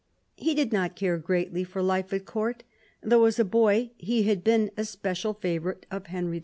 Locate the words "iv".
6.37-6.39